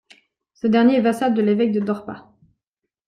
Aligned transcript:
Ce 0.55 0.65
dernier 0.65 0.95
est 0.95 1.01
vassal 1.01 1.35
de 1.35 1.43
l'évêque 1.43 1.73
de 1.73 1.79
Dorpat. 1.79 2.25